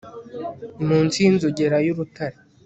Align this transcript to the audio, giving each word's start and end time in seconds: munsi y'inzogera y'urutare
munsi 0.87 1.15
y'inzogera 1.23 1.77
y'urutare 1.85 2.37